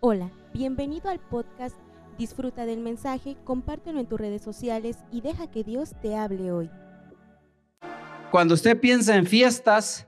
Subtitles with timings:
[0.00, 1.74] Hola, bienvenido al podcast.
[2.18, 6.70] Disfruta del mensaje, compártelo en tus redes sociales y deja que Dios te hable hoy.
[8.30, 10.06] Cuando usted piensa en fiestas,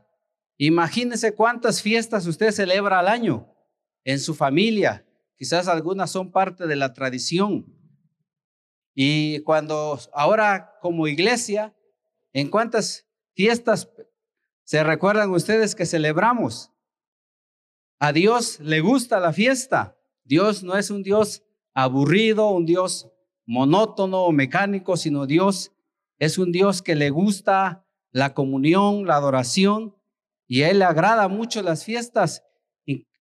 [0.58, 3.48] imagínese cuántas fiestas usted celebra al año
[4.04, 5.06] en su familia.
[5.38, 7.74] Quizás algunas son parte de la tradición.
[8.94, 11.74] Y cuando ahora como iglesia,
[12.34, 13.88] ¿en cuántas fiestas
[14.64, 16.72] se recuerdan ustedes que celebramos?
[17.98, 19.96] A Dios le gusta la fiesta.
[20.24, 21.42] Dios no es un Dios
[21.74, 23.10] aburrido, un Dios
[23.44, 25.72] monótono o mecánico, sino Dios
[26.18, 29.96] es un Dios que le gusta la comunión, la adoración,
[30.46, 32.44] y a Él le agrada mucho las fiestas.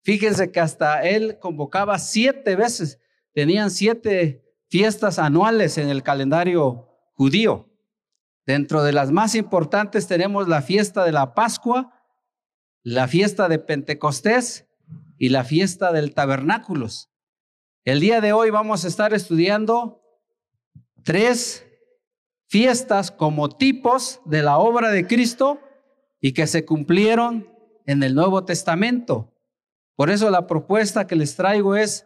[0.03, 2.99] Fíjense que hasta Él convocaba siete veces,
[3.33, 7.69] tenían siete fiestas anuales en el calendario judío.
[8.45, 11.93] Dentro de las más importantes tenemos la fiesta de la Pascua,
[12.83, 14.66] la fiesta de Pentecostés
[15.17, 17.09] y la fiesta del tabernáculos.
[17.83, 20.01] El día de hoy vamos a estar estudiando
[21.03, 21.65] tres
[22.47, 25.59] fiestas como tipos de la obra de Cristo
[26.19, 27.49] y que se cumplieron
[27.85, 29.33] en el Nuevo Testamento.
[29.95, 32.05] Por eso la propuesta que les traigo es,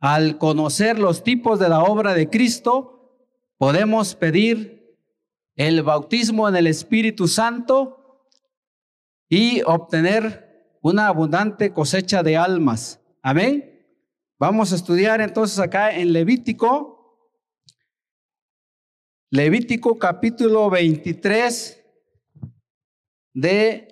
[0.00, 3.16] al conocer los tipos de la obra de Cristo,
[3.56, 4.98] podemos pedir
[5.56, 8.28] el bautismo en el Espíritu Santo
[9.28, 10.43] y obtener
[10.84, 13.00] una abundante cosecha de almas.
[13.22, 13.88] Amén.
[14.38, 17.30] Vamos a estudiar entonces acá en Levítico,
[19.30, 21.82] Levítico capítulo 23
[23.32, 23.88] de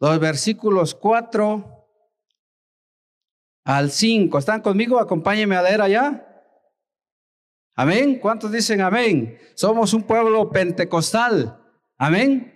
[0.00, 1.86] los versículos 4
[3.64, 4.38] al 5.
[4.38, 4.98] ¿Están conmigo?
[4.98, 6.44] Acompáñenme a leer allá.
[7.76, 8.18] Amén.
[8.18, 9.38] ¿Cuántos dicen amén?
[9.54, 11.64] Somos un pueblo pentecostal.
[11.96, 12.51] Amén.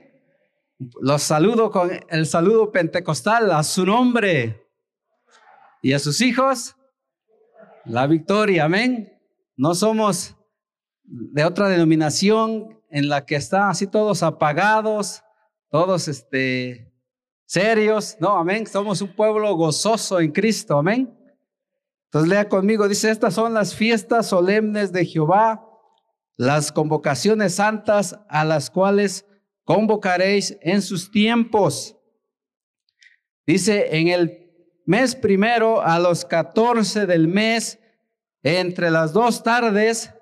[0.78, 4.66] Los saludo con el saludo pentecostal a su nombre
[5.80, 6.76] y a sus hijos.
[7.84, 9.18] La victoria, amén.
[9.56, 10.36] No somos
[11.04, 15.22] de otra denominación en la que están así todos apagados,
[15.70, 16.92] todos este,
[17.46, 18.16] serios.
[18.20, 18.66] No, amén.
[18.66, 21.16] Somos un pueblo gozoso en Cristo, amén.
[22.06, 25.66] Entonces lea conmigo, dice, estas son las fiestas solemnes de Jehová,
[26.36, 29.26] las convocaciones santas a las cuales
[29.66, 31.96] convocaréis en sus tiempos.
[33.44, 34.48] Dice, en el
[34.86, 37.80] mes primero a los catorce del mes,
[38.44, 40.14] entre las dos tardes,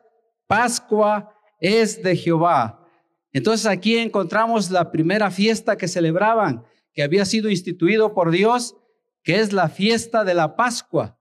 [0.47, 2.89] Pascua es de Jehová.
[3.33, 8.77] Entonces aquí encontramos la primera fiesta que celebraban, que había sido instituido por Dios,
[9.23, 11.21] que es la fiesta de la Pascua.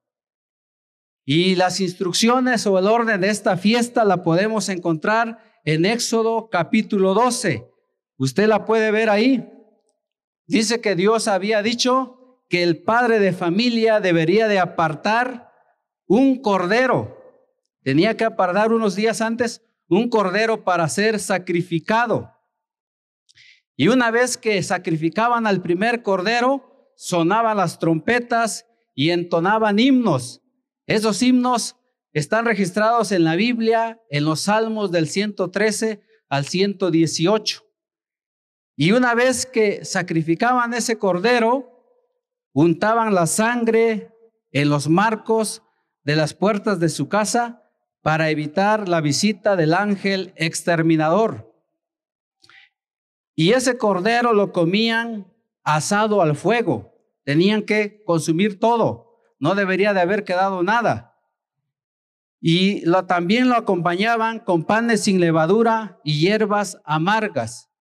[1.26, 7.14] Y las instrucciones o el orden de esta fiesta la podemos encontrar en Éxodo capítulo
[7.14, 7.73] 12.
[8.24, 9.52] Usted la puede ver ahí.
[10.48, 15.52] Dice que Dios había dicho que el padre de familia debería de apartar
[16.08, 17.18] un cordero.
[17.82, 22.32] Tenía que apartar unos días antes un cordero para ser sacrificado.
[23.76, 30.42] Y una vez que sacrificaban al primer cordero, sonaban las trompetas y entonaban himnos.
[30.88, 31.76] Esos himnos
[32.14, 37.73] están registrados en la Biblia, en los Salmos del 113 al 118.
[38.76, 41.74] Y una vez que sacrificaban ese cordero,
[42.54, 44.12] untaban la sangre
[44.52, 45.64] en los marcos
[46.04, 47.64] de las puertas de su casa
[48.02, 51.54] para evitar la visita del ángel exterminador.
[53.36, 55.32] Y ese cordero lo comían
[55.64, 56.94] asado al fuego.
[57.24, 59.22] Tenían que consumir todo.
[59.40, 61.18] No debería de haber quedado nada.
[62.40, 67.73] Y lo, también lo acompañaban con panes sin levadura y hierbas amargas.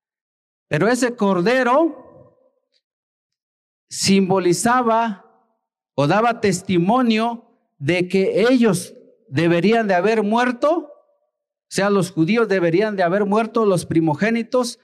[0.72, 2.48] Pero ese cordero
[3.90, 5.22] simbolizaba
[5.94, 7.44] o daba testimonio
[7.78, 8.94] de que ellos
[9.28, 14.78] deberían de haber muerto, o sea, los judíos deberían de haber muerto los primogénitos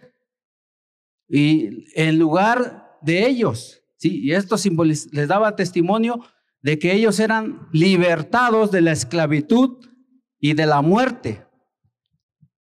[1.27, 4.21] y en lugar de ellos, ¿sí?
[4.23, 6.21] Y esto les daba testimonio
[6.61, 9.89] de que ellos eran libertados de la esclavitud
[10.39, 11.47] y de la muerte.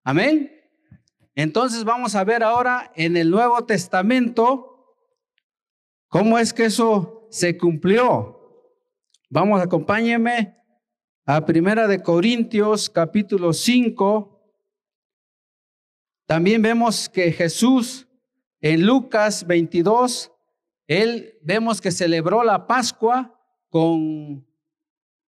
[0.05, 0.56] Amén.
[1.37, 4.95] Entonces vamos a ver ahora en el Nuevo Testamento
[6.07, 8.73] cómo es que eso se cumplió.
[9.29, 10.57] Vamos, acompáñeme
[11.27, 14.51] a Primera de Corintios capítulo 5.
[16.25, 18.07] También vemos que Jesús
[18.59, 20.31] en Lucas 22,
[20.87, 24.43] él vemos que celebró la Pascua con,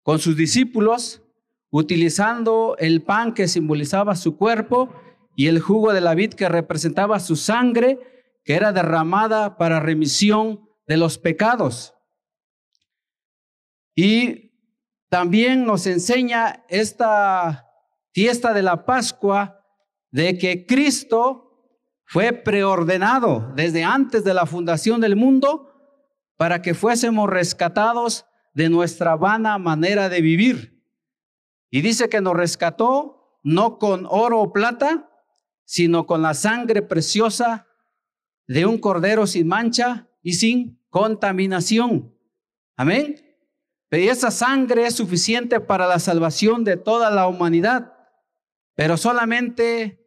[0.02, 1.22] con sus discípulos,
[1.70, 4.93] utilizando el pan que simbolizaba su cuerpo
[5.34, 7.99] y el jugo de la vid que representaba su sangre,
[8.44, 11.94] que era derramada para remisión de los pecados.
[13.94, 14.52] Y
[15.08, 17.69] también nos enseña esta
[18.12, 19.64] fiesta de la Pascua
[20.11, 21.52] de que Cristo
[22.05, 25.70] fue preordenado desde antes de la fundación del mundo
[26.37, 30.82] para que fuésemos rescatados de nuestra vana manera de vivir.
[31.70, 35.08] Y dice que nos rescató no con oro o plata,
[35.72, 37.66] sino con la sangre preciosa
[38.46, 42.14] de un cordero sin mancha y sin contaminación.
[42.76, 43.16] Amén.
[43.88, 47.94] Pero esa sangre es suficiente para la salvación de toda la humanidad,
[48.74, 49.98] pero solamente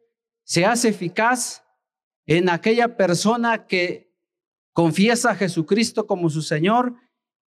[0.44, 1.64] se hace eficaz
[2.26, 4.14] en aquella persona que
[4.72, 6.94] confiesa a Jesucristo como su Señor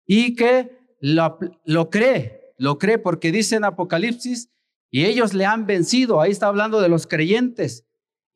[0.06, 4.50] y que lo, lo cree, lo cree porque dice en Apocalipsis,
[4.92, 7.86] y ellos le han vencido, ahí está hablando de los creyentes,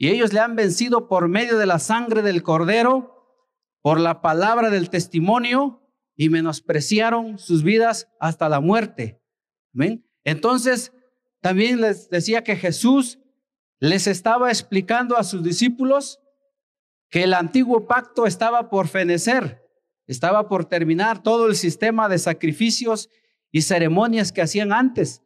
[0.03, 3.25] y ellos le han vencido por medio de la sangre del cordero,
[3.81, 5.81] por la palabra del testimonio,
[6.17, 9.21] y menospreciaron sus vidas hasta la muerte.
[10.25, 10.91] Entonces,
[11.39, 13.17] también les decía que Jesús
[13.79, 16.19] les estaba explicando a sus discípulos
[17.09, 19.65] que el antiguo pacto estaba por fenecer,
[20.05, 23.09] estaba por terminar todo el sistema de sacrificios
[23.53, 25.23] y ceremonias que hacían antes,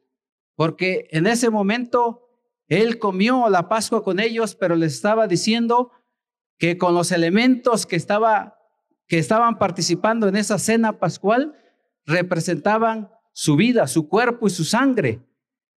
[0.53, 2.26] porque en ese momento
[2.67, 5.91] él comió la Pascua con ellos, pero les estaba diciendo
[6.57, 8.59] que con los elementos que, estaba,
[9.07, 11.55] que estaban participando en esa cena pascual
[12.05, 15.21] representaban su vida, su cuerpo y su sangre.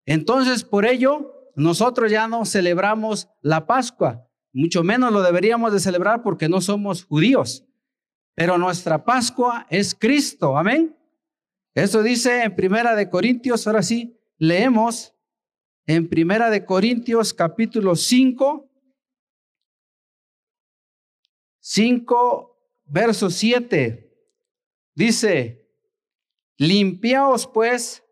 [0.07, 6.23] Entonces, por ello, nosotros ya no celebramos la Pascua, mucho menos lo deberíamos de celebrar
[6.23, 7.65] porque no somos judíos.
[8.35, 10.97] Pero nuestra Pascua es Cristo, amén.
[11.75, 15.15] Eso dice en Primera de Corintios, ahora sí, leemos
[15.95, 18.71] en Primera de Corintios capítulo 5,
[21.59, 24.09] 5, verso 7.
[24.95, 25.69] Dice,
[26.57, 28.05] limpiaos pues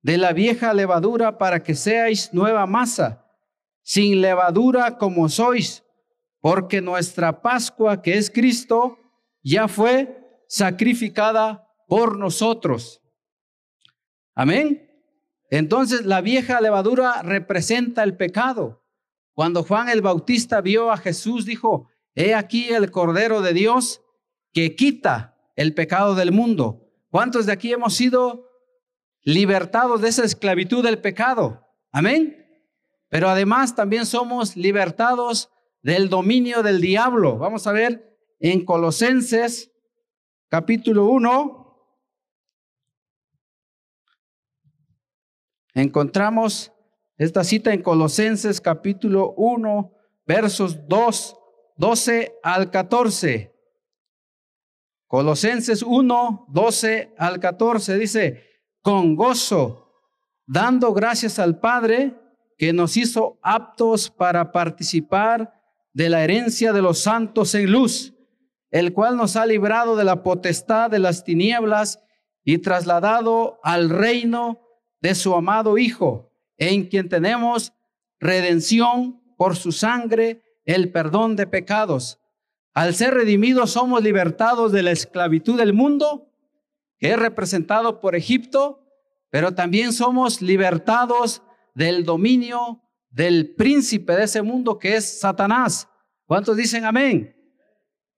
[0.00, 3.30] de la vieja levadura para que seáis nueva masa
[3.82, 5.84] sin levadura como sois,
[6.40, 8.98] porque nuestra Pascua, que es Cristo,
[9.42, 13.02] ya fue sacrificada por nosotros.
[14.34, 14.91] Amén.
[15.52, 18.86] Entonces la vieja levadura representa el pecado.
[19.34, 24.00] Cuando Juan el Bautista vio a Jesús, dijo, he aquí el Cordero de Dios
[24.54, 26.88] que quita el pecado del mundo.
[27.10, 28.48] ¿Cuántos de aquí hemos sido
[29.24, 31.68] libertados de esa esclavitud del pecado?
[31.90, 32.46] Amén.
[33.10, 35.50] Pero además también somos libertados
[35.82, 37.36] del dominio del diablo.
[37.36, 39.70] Vamos a ver en Colosenses
[40.48, 41.61] capítulo 1.
[45.74, 46.70] Encontramos
[47.16, 49.90] esta cita en Colosenses capítulo 1,
[50.26, 51.36] versos 2,
[51.76, 53.54] 12 al 14.
[55.06, 58.44] Colosenses 1, 12 al 14 dice,
[58.82, 59.92] con gozo,
[60.46, 62.18] dando gracias al Padre
[62.58, 65.54] que nos hizo aptos para participar
[65.94, 68.14] de la herencia de los santos en luz,
[68.70, 72.02] el cual nos ha librado de la potestad de las tinieblas
[72.44, 74.60] y trasladado al reino
[75.02, 77.72] de su amado Hijo, en quien tenemos
[78.20, 82.20] redención por su sangre, el perdón de pecados.
[82.72, 86.30] Al ser redimidos somos libertados de la esclavitud del mundo,
[86.98, 88.86] que es representado por Egipto,
[89.28, 91.42] pero también somos libertados
[91.74, 92.80] del dominio
[93.10, 95.88] del príncipe de ese mundo que es Satanás.
[96.26, 97.36] ¿Cuántos dicen amén?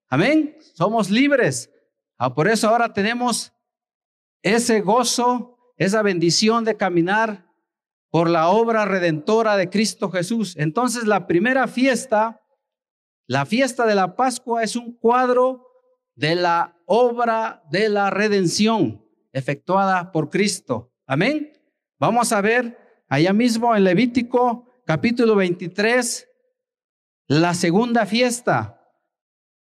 [0.07, 0.55] Amén.
[0.73, 1.69] Somos libres.
[2.17, 3.51] Ah, por eso ahora tenemos
[4.41, 7.45] ese gozo, esa bendición de caminar
[8.09, 10.55] por la obra redentora de Cristo Jesús.
[10.57, 12.41] Entonces la primera fiesta,
[13.27, 15.67] la fiesta de la Pascua es un cuadro
[16.15, 20.93] de la obra de la redención efectuada por Cristo.
[21.05, 21.51] Amén.
[21.99, 26.29] Vamos a ver allá mismo en Levítico capítulo 23,
[27.27, 28.81] la segunda fiesta.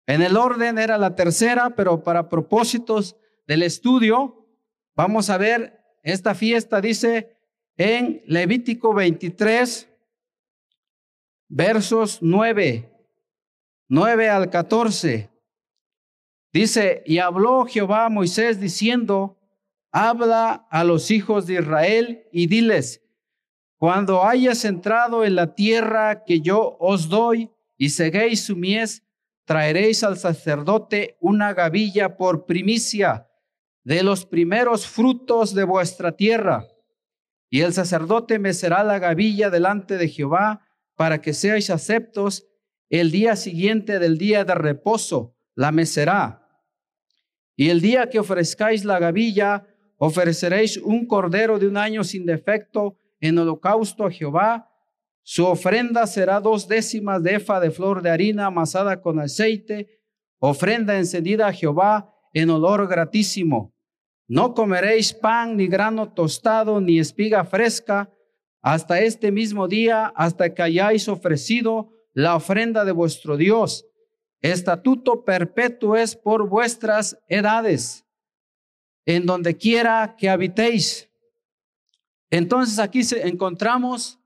[0.07, 4.47] En el orden era la tercera, pero para propósitos del estudio,
[4.95, 7.37] vamos a ver esta fiesta, dice
[7.77, 9.89] en Levítico 23,
[11.49, 12.91] versos 9,
[13.89, 15.31] 9 al 14.
[16.53, 19.39] Dice, y habló Jehová a Moisés diciendo,
[19.93, 23.03] habla a los hijos de Israel y diles,
[23.77, 29.05] cuando hayas entrado en la tierra que yo os doy y seguéis su mies,
[29.45, 33.28] traeréis al sacerdote una gavilla por primicia
[33.85, 36.67] de los primeros frutos de vuestra tierra.
[37.51, 40.61] Y el sacerdote mecerá la gavilla delante de Jehová
[40.95, 42.47] para que seáis aceptos
[42.91, 46.47] el día siguiente del día de reposo, la mecerá.
[47.57, 49.67] Y el día que ofrezcáis la gavilla,
[49.97, 54.71] ofreceréis un cordero de un año sin defecto en holocausto a Jehová.
[55.23, 60.01] Su ofrenda será dos décimas de efa de flor de harina amasada con aceite,
[60.39, 63.75] ofrenda encendida a Jehová en olor gratísimo.
[64.27, 68.13] No comeréis pan, ni grano tostado, ni espiga fresca,
[68.61, 73.87] hasta este mismo día, hasta que hayáis ofrecido la ofrenda de vuestro Dios.
[74.41, 78.05] Estatuto perpetuo es por vuestras edades,
[79.07, 81.09] en donde quiera que habitéis.
[82.31, 84.21] Entonces aquí encontramos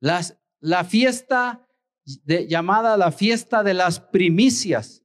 [0.00, 1.68] las, la fiesta
[2.26, 5.02] llamada la fiesta de las primicias.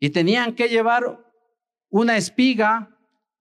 [0.00, 1.18] Y tenían que llevar
[1.92, 2.88] una espiga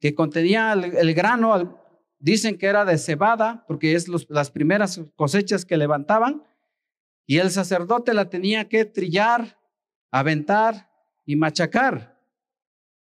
[0.01, 1.79] que contenía el, grano,
[2.20, 6.43] dicen que era de cebada, porque es las primeras cosechas que levantaban,
[7.25, 9.58] y el sacerdote la tenía que trillar,
[10.12, 10.91] aventar
[11.25, 12.20] y machacar.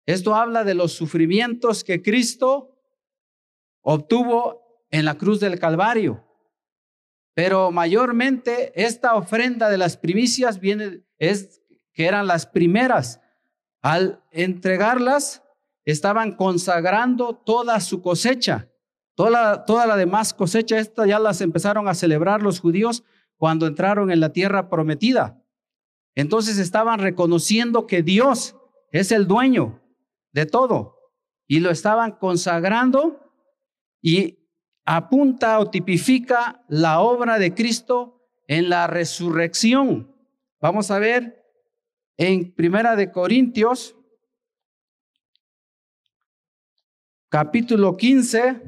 [0.05, 2.77] Esto habla de los sufrimientos que Cristo
[3.81, 6.23] obtuvo en la cruz del Calvario.
[7.33, 13.21] Pero mayormente esta ofrenda de las primicias viene, es que eran las primeras.
[13.81, 15.43] Al entregarlas,
[15.85, 18.69] estaban consagrando toda su cosecha.
[19.15, 23.03] Toda toda la demás cosecha, esta ya las empezaron a celebrar los judíos
[23.37, 25.43] cuando entraron en la tierra prometida.
[26.15, 28.55] Entonces estaban reconociendo que Dios
[28.91, 29.81] es el dueño
[30.31, 30.97] de todo
[31.47, 33.31] y lo estaban consagrando
[34.01, 34.39] y
[34.85, 40.15] apunta o tipifica la obra de Cristo en la resurrección.
[40.59, 41.40] Vamos a ver
[42.23, 43.95] en Primera de Corintios
[47.29, 48.61] capítulo 15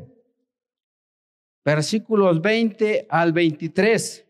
[1.63, 4.27] versículos 20 al 23.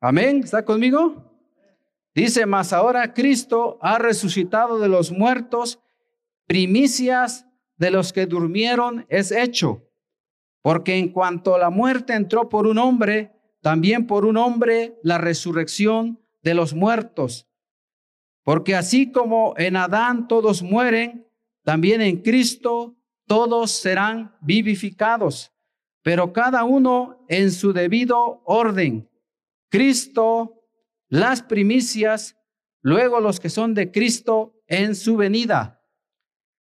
[0.00, 1.28] Amén, ¿está conmigo?
[2.14, 5.80] Dice, mas ahora Cristo ha resucitado de los muertos,
[6.46, 9.90] primicias de los que durmieron es hecho.
[10.62, 16.20] Porque en cuanto la muerte entró por un hombre, también por un hombre la resurrección
[16.42, 17.48] de los muertos.
[18.42, 21.26] Porque así como en Adán todos mueren,
[21.62, 25.52] también en Cristo todos serán vivificados,
[26.02, 29.08] pero cada uno en su debido orden.
[29.68, 30.64] Cristo,
[31.08, 32.36] las primicias,
[32.82, 35.80] luego los que son de Cristo en su venida.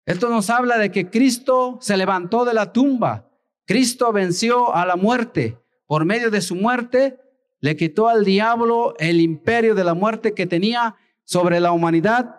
[0.05, 3.31] Esto nos habla de que Cristo se levantó de la tumba.
[3.65, 5.58] Cristo venció a la muerte.
[5.89, 7.19] Por medio de su muerte,
[7.61, 12.35] le quitó al diablo el imperio de la muerte que tenía sobre la humanidad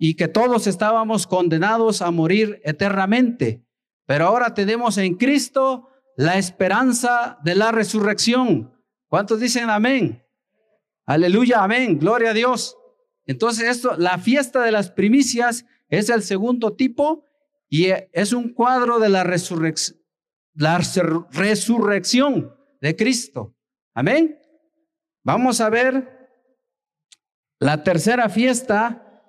[0.00, 3.64] y que todos estábamos condenados a morir eternamente.
[4.04, 8.76] Pero ahora tenemos en Cristo la esperanza de la resurrección.
[9.06, 10.24] ¿Cuántos dicen amén?
[11.06, 12.76] Aleluya, amén, gloria a Dios.
[13.26, 17.22] Entonces esto, la fiesta de las primicias es el segundo tipo
[17.68, 19.22] y es un cuadro de la,
[20.54, 20.78] la
[21.30, 23.54] resurrección de Cristo.
[23.94, 24.40] Amén.
[25.24, 26.30] Vamos a ver
[27.58, 29.22] la tercera fiesta,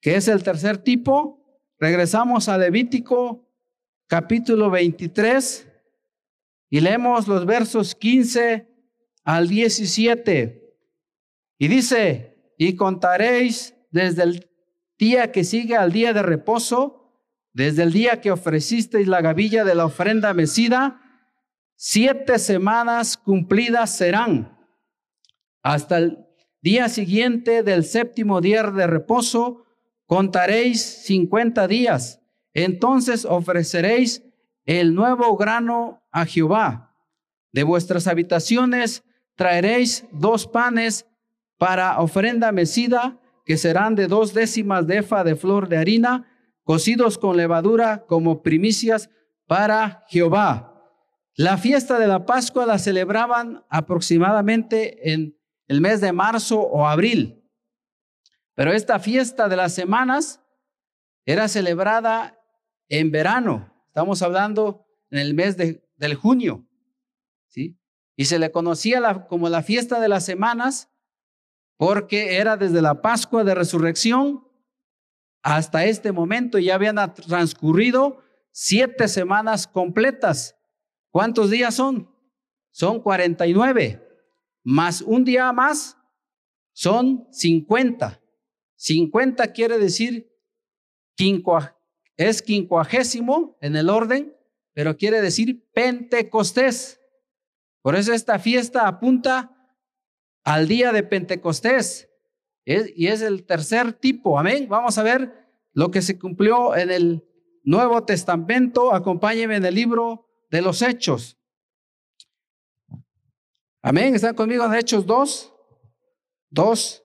[0.00, 1.40] que es el tercer tipo.
[1.78, 3.48] Regresamos a Levítico
[4.06, 5.68] capítulo 23
[6.68, 8.68] y leemos los versos 15
[9.24, 10.76] al 17.
[11.58, 14.50] Y dice, y contaréis desde el
[14.98, 17.00] día que sigue al día de reposo,
[17.52, 21.09] desde el día que ofrecisteis la gavilla de la ofrenda mecida,
[21.82, 24.54] siete semanas cumplidas serán.
[25.62, 26.26] Hasta el
[26.60, 29.64] día siguiente del séptimo día de reposo,
[30.04, 32.20] contaréis cincuenta días.
[32.52, 34.22] Entonces ofreceréis
[34.66, 36.94] el nuevo grano a Jehová.
[37.50, 39.02] De vuestras habitaciones
[39.34, 41.06] traeréis dos panes
[41.56, 46.26] para ofrenda mecida, que serán de dos décimas de efa de flor de harina,
[46.62, 49.08] cocidos con levadura como primicias
[49.46, 50.66] para Jehová.
[51.34, 57.42] La fiesta de la Pascua la celebraban aproximadamente en el mes de marzo o abril.
[58.54, 60.40] Pero esta fiesta de las semanas
[61.24, 62.38] era celebrada
[62.88, 63.72] en verano.
[63.86, 66.66] Estamos hablando en el mes de, del junio.
[67.48, 67.78] ¿sí?
[68.16, 70.90] Y se le conocía como la fiesta de las semanas
[71.76, 74.46] porque era desde la Pascua de Resurrección
[75.42, 80.56] hasta este momento ya habían transcurrido siete semanas completas.
[81.10, 82.08] ¿Cuántos días son?
[82.70, 84.06] Son 49.
[84.62, 85.96] Más un día más
[86.72, 88.20] son 50.
[88.76, 90.30] 50 quiere decir
[92.16, 94.34] es quincuagésimo en el orden,
[94.72, 96.98] pero quiere decir Pentecostés.
[97.82, 99.54] Por eso esta fiesta apunta
[100.42, 102.08] al día de Pentecostés.
[102.64, 104.38] y es el tercer tipo.
[104.38, 104.66] Amén.
[104.68, 107.24] Vamos a ver lo que se cumplió en el
[107.64, 108.94] Nuevo Testamento.
[108.94, 111.38] Acompáñenme en el libro de los Hechos.
[113.82, 114.14] Amén.
[114.14, 115.54] ¿Están conmigo en Hechos 2?
[116.50, 117.04] 2.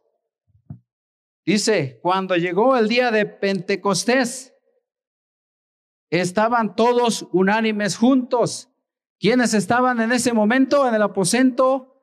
[1.46, 4.54] Dice, cuando llegó el día de Pentecostés,
[6.10, 8.70] estaban todos unánimes juntos.
[9.20, 12.02] ¿Quiénes estaban en ese momento en el aposento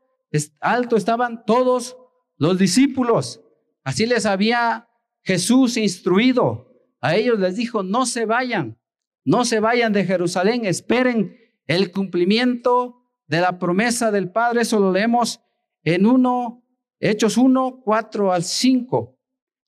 [0.61, 0.97] alto?
[0.97, 1.97] Estaban todos
[2.37, 3.43] los discípulos.
[3.85, 4.89] Así les había
[5.23, 6.73] Jesús instruido.
[7.01, 8.79] A ellos les dijo, no se vayan,
[9.25, 11.37] no se vayan de Jerusalén, esperen
[11.67, 14.63] el cumplimiento de la promesa del Padre.
[14.63, 15.41] Eso lo leemos
[15.85, 16.63] en 1,
[17.01, 19.19] Hechos 1, 4 al 5.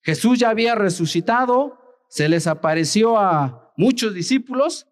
[0.02, 4.86] Jesús ya había resucitado, se les apareció a muchos discípulos,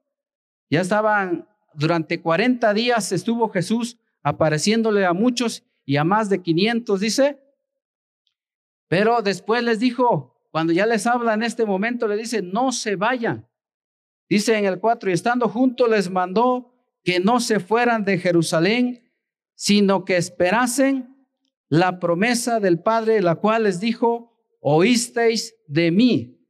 [0.71, 7.01] ya estaban, durante 40 días estuvo Jesús apareciéndole a muchos y a más de 500,
[7.01, 7.39] dice.
[8.89, 12.97] Pero después les dijo, cuando ya les habla en este momento, le dice, no se
[12.97, 13.49] vayan.
[14.33, 16.73] Dice en el 4, y estando juntos les mandó
[17.05, 19.13] que no se fueran de Jerusalén,
[19.55, 21.29] sino que esperasen
[21.69, 26.49] la promesa del Padre, la cual les dijo, oísteis de mí,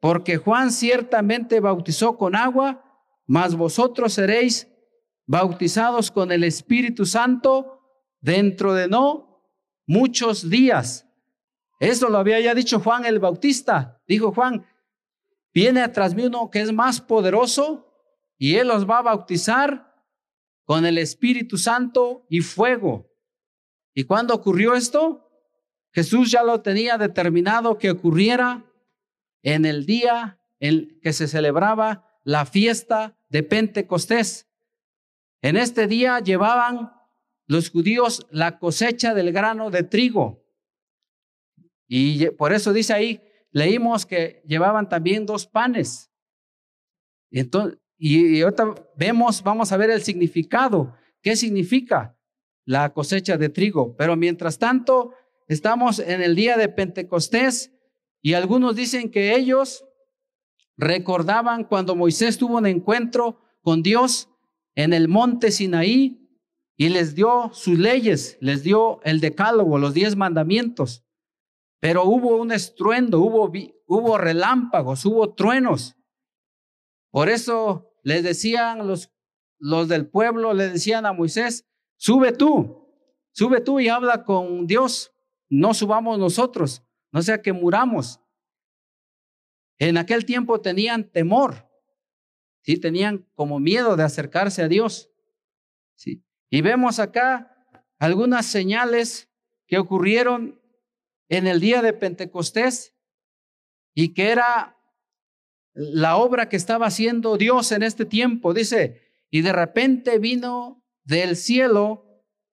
[0.00, 2.82] porque Juan ciertamente bautizó con agua,
[3.28, 4.66] mas vosotros seréis
[5.24, 7.78] bautizados con el Espíritu Santo
[8.20, 9.40] dentro de no
[9.86, 11.06] muchos días.
[11.78, 14.02] Eso lo había ya dicho Juan el Bautista.
[14.08, 14.66] Dijo Juan,
[15.54, 17.90] viene atrás mí uno que es más poderoso
[18.36, 19.94] y él los va a bautizar
[20.64, 23.10] con el Espíritu Santo y fuego.
[23.94, 25.30] ¿Y cuándo ocurrió esto?
[25.92, 28.64] Jesús ya lo tenía determinado que ocurriera
[29.42, 34.48] en el día en que se celebraba la fiesta de Pentecostés.
[35.42, 36.92] En este día llevaban
[37.46, 40.42] los judíos la cosecha del grano de trigo.
[41.86, 43.22] Y por eso dice ahí,
[43.54, 46.10] leímos que llevaban también dos panes.
[47.30, 48.44] Y, entonces, y, y
[48.98, 50.94] vemos, vamos a ver el significado.
[51.22, 52.14] ¿Qué significa
[52.66, 53.96] la cosecha de trigo?
[53.96, 55.14] Pero mientras tanto,
[55.46, 57.70] Estamos en el día de Pentecostés
[58.22, 59.84] y algunos dicen que ellos
[60.76, 64.30] recordaban cuando Moisés tuvo un encuentro con Dios
[64.74, 66.18] en el monte Sinaí
[66.76, 71.03] y les dio sus leyes, les dio el decálogo, los diez mandamientos.
[71.84, 73.52] Pero hubo un estruendo, hubo,
[73.86, 75.94] hubo relámpagos, hubo truenos.
[77.10, 79.12] Por eso les decían los,
[79.58, 81.68] los del pueblo, le decían a Moisés,
[81.98, 82.88] sube tú,
[83.32, 85.12] sube tú y habla con Dios,
[85.50, 88.18] no subamos nosotros, no sea que muramos.
[89.78, 91.68] En aquel tiempo tenían temor,
[92.62, 92.80] ¿sí?
[92.80, 95.10] tenían como miedo de acercarse a Dios.
[95.96, 96.24] ¿sí?
[96.48, 97.68] Y vemos acá
[97.98, 99.30] algunas señales
[99.66, 100.63] que ocurrieron
[101.36, 102.94] en el día de Pentecostés
[103.94, 104.76] y que era
[105.74, 108.54] la obra que estaba haciendo Dios en este tiempo.
[108.54, 112.04] Dice, y de repente vino del cielo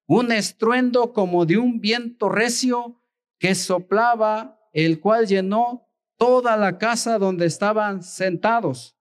[0.07, 3.01] un estruendo como de un viento recio
[3.39, 8.97] que soplaba, el cual llenó toda la casa donde estaban sentados.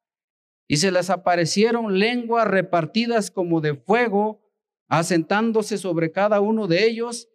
[0.68, 4.40] Y se les aparecieron lenguas repartidas como de fuego,
[4.88, 7.28] asentándose sobre cada uno de ellos,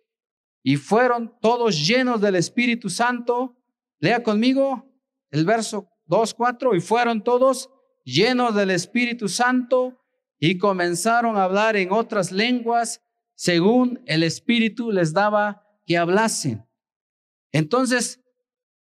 [0.68, 3.56] y fueron todos llenos del Espíritu Santo.
[4.00, 4.92] Lea conmigo
[5.30, 7.70] el verso 2, 4, y fueron todos
[8.04, 10.02] llenos del Espíritu Santo
[10.40, 13.04] y comenzaron a hablar en otras lenguas
[13.36, 16.66] según el Espíritu les daba que hablasen.
[17.52, 18.22] Entonces,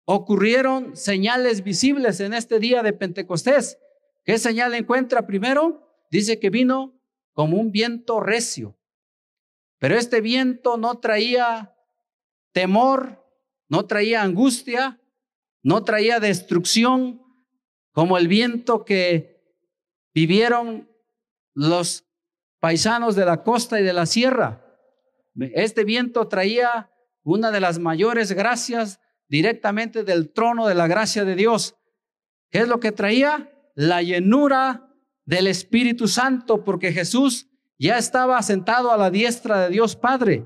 [0.07, 3.77] ocurrieron señales visibles en este día de Pentecostés.
[4.25, 5.87] ¿Qué señal encuentra primero?
[6.11, 6.99] Dice que vino
[7.35, 8.78] como un viento recio.
[9.79, 11.75] Pero este viento no traía
[12.53, 13.25] temor,
[13.69, 15.01] no traía angustia,
[15.63, 17.23] no traía destrucción,
[17.93, 19.43] como el viento que
[20.15, 20.89] vivieron
[21.55, 22.05] los
[22.61, 24.65] paisanos de la costa y de la sierra.
[25.35, 26.91] Este viento traía
[27.23, 31.77] una de las mayores gracias directamente del trono de la gracia de Dios.
[32.51, 33.53] ¿Qué es lo que traía?
[33.75, 37.48] La llenura del Espíritu Santo, porque Jesús
[37.79, 40.45] ya estaba sentado a la diestra de Dios Padre.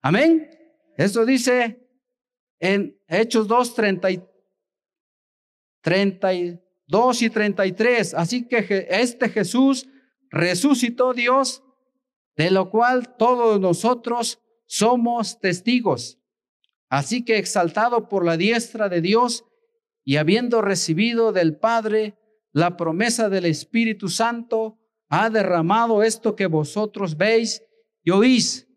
[0.00, 0.50] Amén.
[0.96, 1.86] Esto dice
[2.58, 3.74] en Hechos 2,
[5.82, 8.14] 32 y 33.
[8.14, 9.88] Así que este Jesús
[10.30, 11.62] resucitó Dios,
[12.36, 16.18] de lo cual todos nosotros somos testigos.
[16.88, 19.44] Así que exaltado por la diestra de Dios
[20.04, 22.16] y habiendo recibido del Padre
[22.52, 24.79] la promesa del Espíritu Santo,
[25.10, 27.62] ha derramado esto que vosotros veis
[28.02, 28.68] y oís.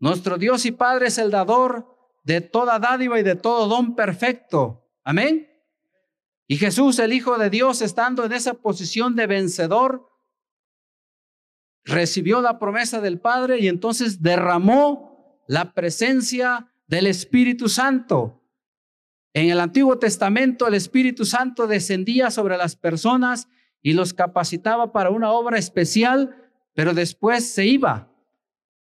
[0.00, 1.86] Nuestro Dios y Padre es el dador
[2.24, 4.88] de toda dádiva y de todo don perfecto.
[5.04, 5.48] Amén.
[6.46, 10.10] Y Jesús, el Hijo de Dios, estando en esa posición de vencedor,
[11.84, 18.42] recibió la promesa del Padre y entonces derramó la presencia del Espíritu Santo.
[19.34, 23.48] En el Antiguo Testamento el Espíritu Santo descendía sobre las personas
[23.84, 26.34] y los capacitaba para una obra especial,
[26.72, 28.10] pero después se iba.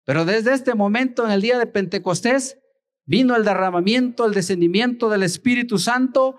[0.04, 2.60] Pero desde este momento, en el día de Pentecostés,
[3.06, 6.36] vino el derramamiento, el descendimiento del Espíritu Santo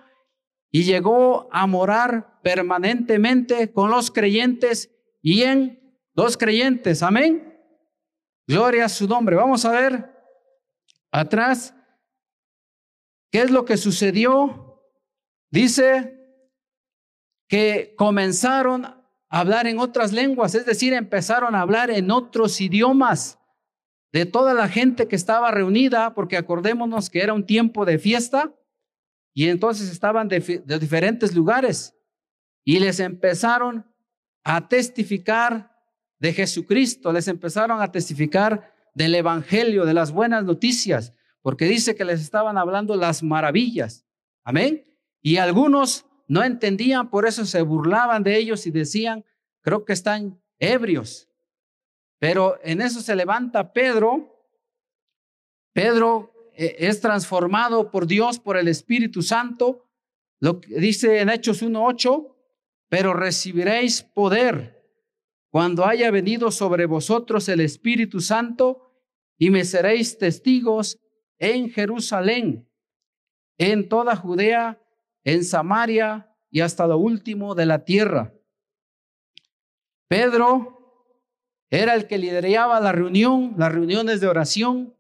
[0.71, 4.91] y llegó a morar permanentemente con los creyentes
[5.23, 7.03] y en los creyentes.
[7.03, 7.59] Amén.
[8.47, 9.37] Gloria a su nombre.
[9.37, 10.11] Vamos a ver
[11.11, 11.75] atrás
[13.31, 14.85] qué es lo que sucedió.
[15.51, 16.20] Dice
[17.51, 23.41] que comenzaron a hablar en otras lenguas, es decir, empezaron a hablar en otros idiomas
[24.13, 28.55] de toda la gente que estaba reunida, porque acordémonos que era un tiempo de fiesta
[29.35, 31.97] y entonces estaban de, diferentes lugares
[32.65, 33.85] y les empezaron
[34.45, 35.77] a testificar
[36.21, 42.05] de Jesucristo, les empezaron a testificar del Evangelio, de las buenas noticias, porque dice que
[42.05, 44.07] les estaban hablando las maravillas.
[44.45, 44.87] Amén.
[45.21, 49.25] Y algunos no entendían, por eso se burlaban de ellos y decían,
[49.63, 51.29] creo que están ebrios.
[52.21, 54.41] Pero en eso se levanta Pedro.
[55.73, 59.91] Pedro eh, es transformado por Dios, por el Espíritu Santo.
[60.39, 62.33] Lo que dice en Hechos 1.8,
[62.89, 64.89] pero recibiréis poder
[65.49, 68.95] cuando haya venido sobre vosotros el Espíritu Santo
[69.37, 70.97] y me seréis testigos
[71.39, 72.69] en Jerusalén,
[73.59, 74.81] en toda Judea,
[75.25, 78.35] en Samaria y hasta lo último de la tierra.
[80.09, 80.81] Pedro
[81.71, 84.97] era el que lideraba la reunión, las reuniones de oración,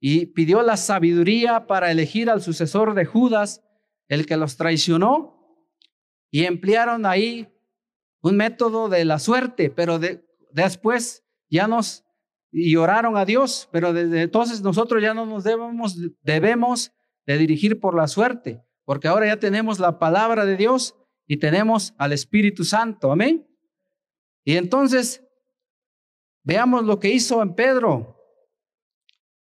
[0.00, 3.62] y pidió la sabiduría para elegir al sucesor de Judas,
[4.08, 5.66] el que los traicionó,
[6.30, 7.52] y emplearon ahí
[8.22, 10.00] un método de la suerte, pero
[10.52, 12.04] después ya nos
[12.52, 16.92] y oraron a Dios, pero desde entonces nosotros ya no nos debemos, debemos
[17.26, 20.96] de dirigir por la suerte, porque ahora ya tenemos la palabra de Dios
[21.28, 23.46] y tenemos al Espíritu Santo, amén.
[24.44, 25.22] Y entonces
[26.42, 28.16] Veamos lo que hizo en Pedro.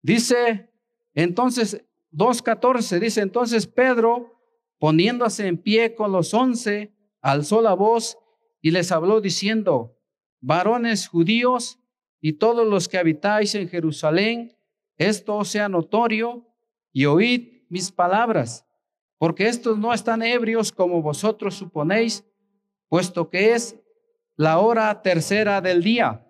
[0.02, 0.70] Dice
[1.14, 4.40] entonces 2.14, dice entonces Pedro,
[4.78, 8.18] poniéndose en pie con los once, alzó la voz
[8.60, 9.98] y les habló diciendo,
[10.40, 11.78] varones judíos
[12.20, 14.56] y todos los que habitáis en Jerusalén,
[14.96, 16.46] esto sea notorio
[16.92, 18.66] y oíd mis palabras,
[19.20, 22.24] porque estos no están ebrios como vosotros suponéis,
[22.88, 23.78] puesto que es
[24.34, 26.26] la hora tercera del día.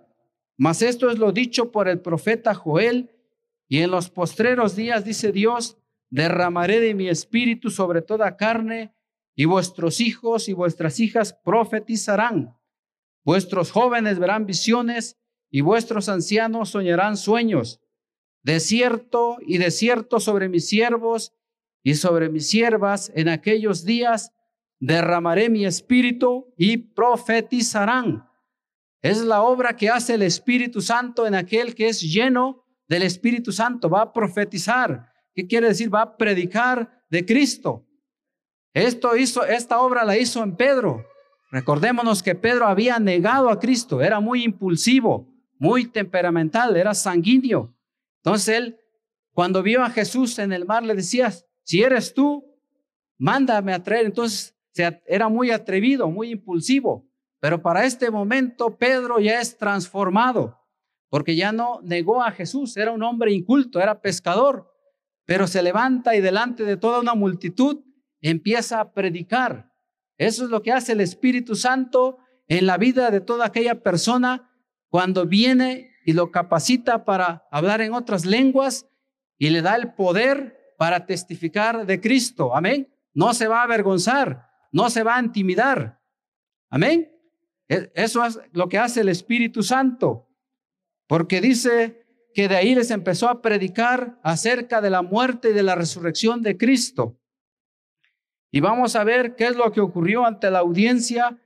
[0.57, 3.13] Mas esto es lo dicho por el profeta Joel,
[3.69, 5.79] y en los postreros días, dice Dios,
[6.11, 8.93] derramaré de mi espíritu sobre toda carne,
[9.37, 12.59] y vuestros hijos y vuestras hijas profetizarán.
[13.23, 15.17] Vuestros jóvenes verán visiones,
[15.49, 17.81] y vuestros ancianos soñarán sueños.
[18.43, 21.35] Desierto y desierto sobre mis siervos
[21.83, 24.33] y sobre mis siervas en aquellos días
[24.79, 28.27] derramaré mi espíritu y profetizarán.
[29.03, 33.51] Es la obra que hace el Espíritu Santo en aquel que es lleno del Espíritu
[33.53, 33.89] Santo.
[33.89, 35.07] Va a profetizar.
[35.35, 35.95] ¿Qué quiere decir?
[35.95, 37.87] Va a predicar de Cristo.
[38.75, 41.07] Esto hizo, esta obra la hizo en Pedro.
[41.51, 44.03] Recordémonos que Pedro había negado a Cristo.
[44.03, 47.75] Era muy impulsivo, muy temperamental, era sanguíneo.
[48.23, 48.81] Entonces él,
[49.33, 51.33] cuando vio a Jesús en el mar, le decía,
[51.71, 52.45] si eres tú,
[53.17, 54.07] mándame a traer.
[54.07, 54.57] Entonces
[55.07, 57.09] era muy atrevido, muy impulsivo.
[57.39, 60.59] Pero para este momento Pedro ya es transformado,
[61.11, 64.69] porque ya no negó a Jesús, era un hombre inculto, era pescador,
[65.27, 67.85] pero se levanta y delante de toda una multitud
[68.21, 69.73] empieza a predicar.
[70.19, 74.51] Eso es lo que hace el Espíritu Santo en la vida de toda aquella persona
[74.89, 78.89] cuando viene y lo capacita para hablar en otras lenguas
[79.39, 82.57] y le da el poder para testificar de Cristo.
[82.57, 82.91] Amén.
[83.13, 86.01] No se va a avergonzar, no se va a intimidar.
[86.71, 87.15] Amén.
[87.69, 90.31] E, eso es lo que hace el Espíritu Santo,
[91.07, 95.63] porque dice que de ahí les empezó a predicar acerca de la muerte y de
[95.63, 97.21] la resurrección de Cristo.
[98.51, 101.39] Y vamos a ver qué es lo que ocurrió ante la audiencia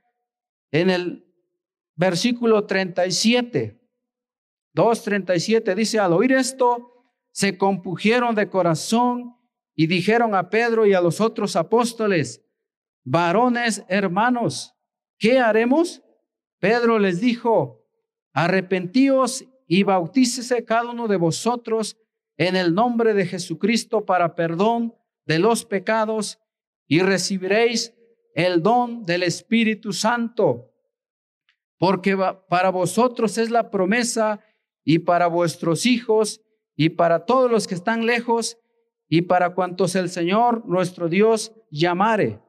[0.71, 1.25] en el
[1.97, 3.81] versículo 37.
[4.73, 6.94] 2.37 dice, al oír esto,
[7.35, 9.35] se compugieron de corazón
[9.75, 12.41] y dijeron a Pedro y a los otros apóstoles,
[13.03, 14.73] varones hermanos,
[15.19, 16.01] ¿qué haremos?
[16.59, 17.83] Pedro les dijo,
[18.31, 21.97] arrepentíos y bautícese cada uno de vosotros
[22.37, 24.95] en el nombre de Jesucristo para perdón
[25.25, 26.39] de los pecados
[26.87, 27.93] y recibiréis
[28.33, 30.71] el don del Espíritu Santo,
[31.79, 32.17] porque
[32.47, 34.39] para vosotros es la promesa
[34.85, 36.39] y para vuestros hijos
[36.75, 38.57] y para todos los que están lejos
[39.07, 42.41] y para cuantos el Señor nuestro Dios llamare.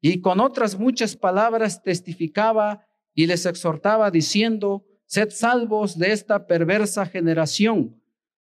[0.00, 7.06] Y con otras muchas palabras testificaba y les exhortaba diciendo, sed salvos de esta perversa
[7.06, 8.02] generación.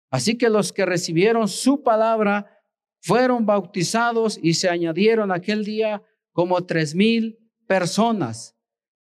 [0.10, 2.62] Así que los que recibieron su palabra
[3.00, 6.02] fueron bautizados y se añadieron aquel día
[6.34, 8.56] como tres mil personas.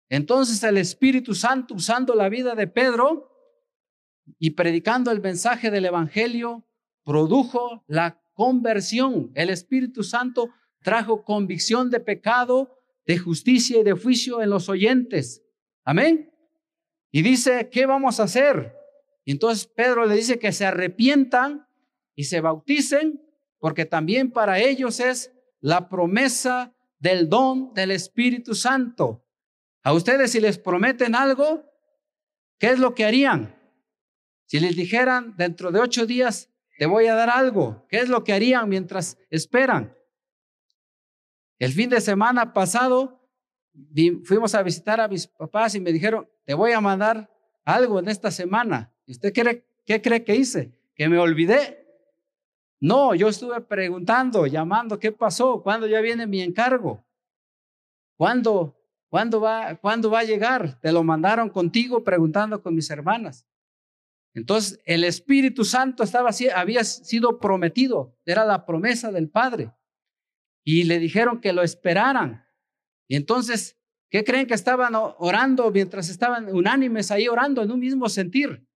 [0.08, 3.31] Entonces el Espíritu Santo, usando la vida de Pedro
[4.38, 6.64] y predicando el mensaje del Evangelio,
[7.04, 9.30] produjo la conversión.
[9.34, 10.50] El Espíritu Santo
[10.82, 15.42] trajo convicción de pecado, de justicia y de juicio en los oyentes.
[15.84, 16.32] Amén.
[17.10, 18.74] Y dice, ¿qué vamos a hacer?
[19.24, 21.66] Y entonces Pedro le dice que se arrepientan
[22.14, 23.22] y se bauticen,
[23.58, 29.24] porque también para ellos es la promesa del don del Espíritu Santo.
[29.82, 31.64] A ustedes si les prometen algo,
[32.58, 33.61] ¿qué es lo que harían?
[34.52, 38.22] Si les dijeran, dentro de ocho días te voy a dar algo, ¿qué es lo
[38.22, 39.96] que harían mientras esperan?
[41.58, 43.26] El fin de semana pasado
[44.24, 47.30] fuimos a visitar a mis papás y me dijeron, te voy a mandar
[47.64, 48.92] algo en esta semana.
[49.06, 50.70] ¿Y usted cree, qué cree que hice?
[50.94, 51.86] ¿Que me olvidé?
[52.78, 55.62] No, yo estuve preguntando, llamando, ¿qué pasó?
[55.62, 57.02] ¿Cuándo ya viene mi encargo?
[58.18, 60.78] ¿Cuándo, cuándo, va, ¿Cuándo va a llegar?
[60.78, 63.46] Te lo mandaron contigo preguntando con mis hermanas.
[64.34, 69.72] Entonces, el Espíritu Santo estaba, había sido prometido, era la promesa del Padre.
[70.64, 72.46] Y le dijeron que lo esperaran.
[73.08, 73.78] Y entonces,
[74.10, 78.66] ¿qué creen que estaban orando mientras estaban unánimes ahí orando en un mismo sentir?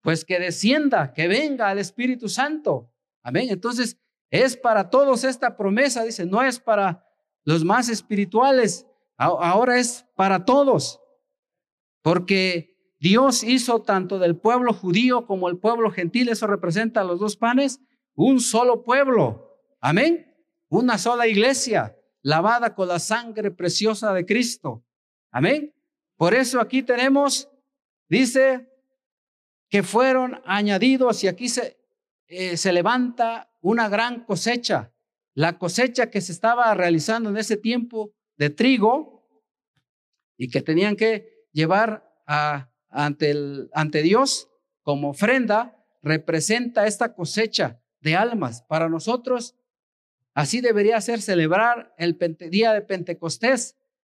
[0.00, 2.92] Pues que descienda, que venga el Espíritu Santo.
[3.22, 3.48] Amén.
[3.50, 3.98] Entonces,
[4.30, 7.06] es para todos esta promesa, dice, no es para
[7.44, 8.86] los más espirituales,
[9.18, 11.00] ahora es para todos.
[12.00, 12.71] Porque
[13.02, 17.80] Dios hizo tanto del pueblo judío como el pueblo gentil, eso representa los dos panes,
[18.14, 19.58] un solo pueblo.
[19.80, 20.32] Amén.
[20.68, 24.84] Una sola iglesia lavada con la sangre preciosa de Cristo.
[25.32, 25.74] Amén.
[26.16, 27.50] Por eso aquí tenemos,
[28.08, 28.70] dice,
[29.68, 31.80] que fueron añadidos y aquí se,
[32.28, 34.92] eh, se levanta una gran cosecha.
[35.34, 39.28] La cosecha que se estaba realizando en ese tiempo de trigo
[40.36, 44.48] y que tenían que llevar a ante, el, ante Dios
[44.82, 48.62] como ofrenda representa esta cosecha de almas.
[48.62, 49.56] Para nosotros,
[50.34, 52.18] así debería ser celebrar el
[52.50, 53.76] día de Pentecostés.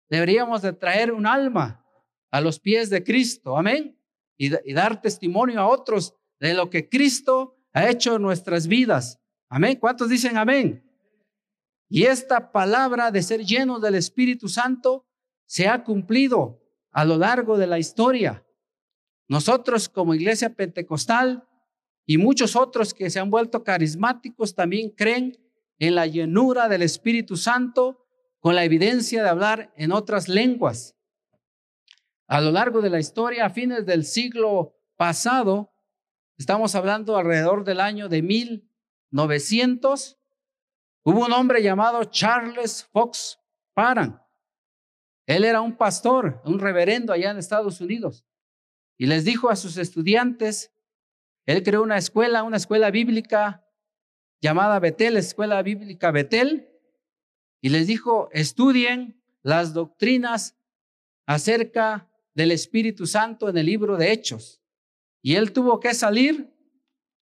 [0.09, 1.85] Deberíamos de traer un alma
[2.31, 3.99] a los pies de Cristo, amén,
[4.37, 9.21] y, y dar testimonio a otros de lo que Cristo ha hecho en nuestras vidas.
[9.49, 9.79] Amén.
[9.79, 10.83] ¿Cuántos dicen amén?
[11.89, 15.07] Y esta palabra de ser lleno del Espíritu Santo
[15.47, 16.61] se ha cumplido
[16.91, 18.44] a lo largo de la historia.
[19.29, 21.49] Nosotros como iglesia pentecostal
[22.07, 25.39] y muchos otros que se han vuelto carismáticos también creen
[25.79, 28.07] en la llenura del Espíritu Santo
[28.41, 30.95] con la evidencia de hablar en otras lenguas.
[32.27, 35.73] A lo largo de la historia, a fines del siglo pasado,
[36.37, 40.19] estamos hablando alrededor del año de 1900,
[41.05, 43.39] hubo un hombre llamado Charles Fox
[43.73, 44.21] Parham.
[45.27, 48.27] Él era un pastor, un reverendo allá en Estados Unidos.
[48.97, 50.73] Y les dijo a sus estudiantes,
[51.47, 53.67] él creó una escuela, una escuela bíblica
[54.41, 56.69] llamada Betel, Escuela Bíblica Betel,
[57.61, 60.57] y les dijo, estudien las doctrinas
[61.27, 64.63] acerca del Espíritu Santo en el libro de Hechos.
[65.23, 66.53] Y él tuvo que salir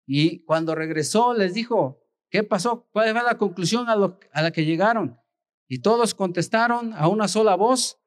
[0.06, 2.88] y cuando regresó les dijo, ¿qué pasó?
[2.92, 3.94] ¿Cuál fue la conclusión a,
[4.32, 5.18] a la que llegaron?
[5.66, 7.98] Y todos contestaron a una sola voz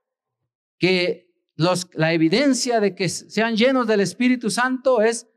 [0.78, 5.28] que la evidencia de que sean llenos del Espíritu Santo es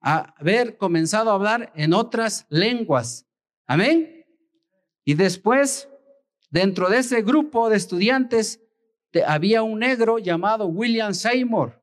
[0.00, 3.26] haber comenzado a hablar en otras lenguas.
[3.66, 4.26] Amén.
[5.04, 5.88] Y después,
[6.50, 8.60] dentro de ese grupo de estudiantes,
[9.26, 11.82] había un negro llamado William Seymour.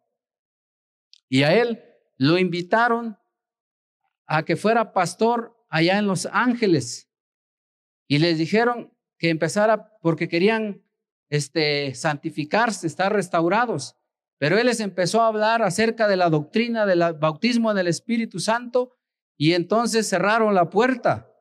[1.29, 1.83] Y a él
[2.17, 3.17] lo invitaron
[4.27, 7.09] a que fuera pastor allá en Los Ángeles.
[8.07, 10.83] Y les dijeron que empezara porque querían
[11.31, 13.95] este, santificarse, estar restaurados.
[14.37, 18.39] Pero él les empezó a hablar acerca de la doctrina del bautismo en el Espíritu
[18.39, 18.97] Santo
[19.37, 21.31] y entonces cerraron la puerta.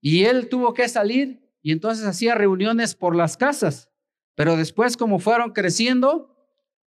[0.00, 3.90] Y él tuvo que salir y entonces hacía reuniones por las casas.
[4.34, 6.36] Pero después, como fueron creciendo,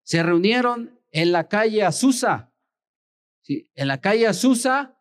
[0.02, 2.52] se reunieron en la calle Azusa.
[3.40, 3.70] ¿sí?
[3.74, 4.98] En la calle Azusa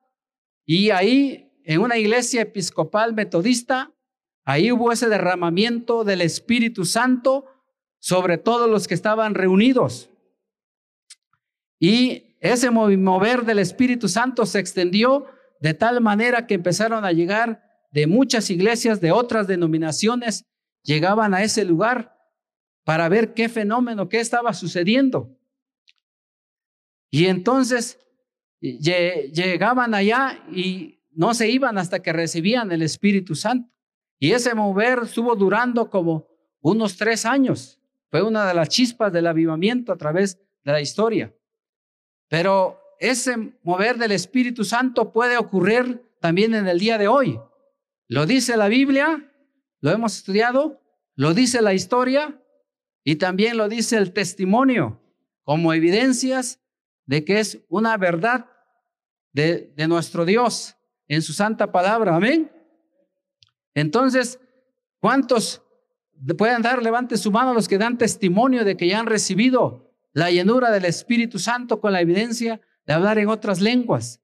[0.66, 3.94] y ahí, en una iglesia episcopal metodista,
[4.46, 7.46] ahí hubo ese derramamiento del Espíritu Santo
[8.00, 10.10] sobre todos los que estaban reunidos.
[11.80, 15.26] Y ese mover del Espíritu Santo se extendió
[15.60, 20.46] de tal manera que empezaron a llegar de muchas iglesias de otras denominaciones,
[20.84, 22.16] llegaban a ese lugar
[22.84, 25.38] para ver qué fenómeno, qué estaba sucediendo.
[27.12, 28.00] Y entonces
[28.62, 33.70] llegaban allá y no se iban hasta que recibían el Espíritu Santo.
[34.20, 36.28] Y ese mover estuvo durando como
[36.62, 37.80] unos tres años.
[38.12, 41.34] Fue una de las chispas del avivamiento a través de la historia.
[42.28, 47.40] Pero ese mover del Espíritu Santo puede ocurrir también en el día de hoy.
[48.08, 49.32] Lo dice la Biblia,
[49.80, 50.82] lo hemos estudiado,
[51.16, 52.42] lo dice la historia
[53.04, 55.02] y también lo dice el testimonio
[55.44, 56.60] como evidencias
[57.06, 58.48] de que es una verdad
[59.32, 60.76] de, de nuestro Dios
[61.08, 62.16] en su santa palabra.
[62.16, 62.52] Amén.
[63.74, 64.40] Entonces,
[65.00, 65.62] ¿cuántos
[66.38, 70.32] pueden dar, levante su mano los que dan testimonio de que ya han recibido la
[70.32, 74.22] llenura del Espíritu Santo con la evidencia de hablar en otras lenguas?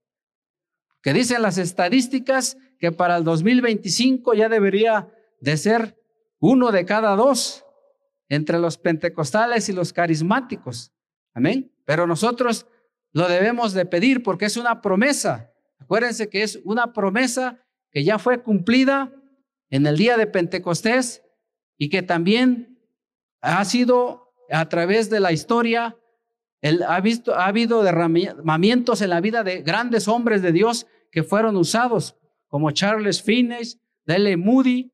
[1.01, 5.07] Que dicen las estadísticas que para el 2025 ya debería
[5.39, 6.01] de ser
[6.39, 7.65] uno de cada dos
[8.29, 10.91] entre los pentecostales y los carismáticos.
[11.33, 11.71] Amén.
[11.85, 12.67] Pero nosotros
[13.11, 15.51] lo debemos de pedir porque es una promesa.
[15.79, 17.59] Acuérdense que es una promesa
[17.91, 19.13] que ya fue cumplida
[19.69, 21.23] en el día de Pentecostés
[21.77, 22.79] y que también
[23.41, 25.97] ha sido a través de la historia,
[26.87, 31.55] ha, visto, ha habido derramamientos en la vida de grandes hombres de Dios que fueron
[31.55, 33.63] usados, como Charles Finney,
[34.05, 34.91] Dele Moody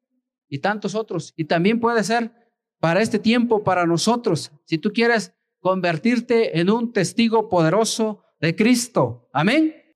[0.49, 1.33] y tantos otros.
[1.35, 2.31] Y también puede ser
[2.79, 9.29] para este tiempo, para nosotros, si tú quieres convertirte en un testigo poderoso de Cristo.
[9.31, 9.80] Amén.